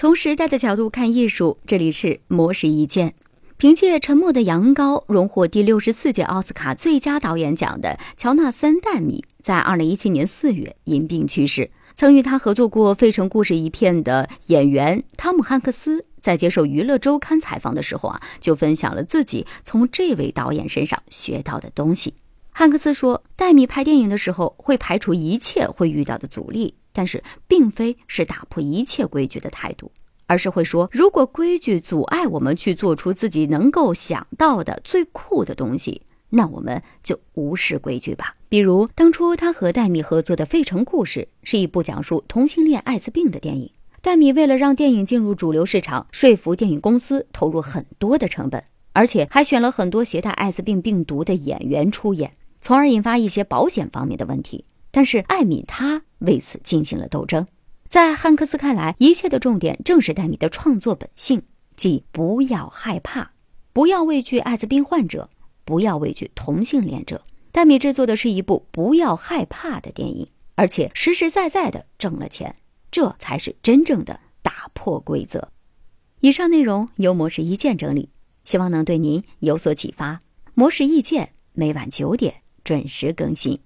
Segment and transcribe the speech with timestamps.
[0.00, 3.12] 从时代的角度看艺术，这里是魔石一见。
[3.58, 11.70] 凭借《沉默的羊羔》荣获第六十四届奥斯卡最佳导演奖的乔纳森·戴米，在二零一七年四月因病去世。
[11.94, 22.14] 曾与他合作过《费城故事》一片的演员汤姆·汉克斯，在接受《娱乐周刊》采访的时候啊，就分享了自己从这位导演身上学到的东西。
[22.52, 29.90] 汉克斯说，戴米拍电影的时候会排除一切会遇到的阻力，但是并非是打破一切规矩的态度。
[30.26, 38.34] 而是会说，如果规矩阻碍我们去做出自己能够想到的最酷的东西，那我们就无视规矩吧。
[38.48, 43.72] 比如，当初他和戴米合作的《费城故事》是一部讲述同性恋艾滋病的电影。
[44.00, 48.62] 戴米为了让电影进入主流市场，说服电影公司投入很多的成本，
[48.92, 54.64] 而且还选了很多携带艾滋病病毒的演员出演，从而引发一些保险方面的问题。
[54.90, 57.46] 但是艾米他为此进行了斗争。
[57.88, 61.42] 在汉克斯看来，一切的重点正是戴米的创作本性，
[61.76, 63.32] 即不要害怕，
[63.72, 65.28] 不要畏惧艾滋病患者，
[65.64, 67.22] 不要畏惧同性恋者。
[67.52, 72.54] 戴米制作的是一部不要害怕的电影，而且实实在在的挣了钱，
[72.92, 75.50] 这才是真正的打破规则。
[76.20, 78.10] 以上内容由模式意见整理，
[78.44, 80.20] 希望能对您有所启发。
[80.54, 83.58] 模式意见每晚九点准时更新。